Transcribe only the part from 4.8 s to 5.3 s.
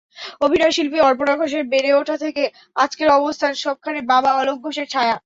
ছায়া।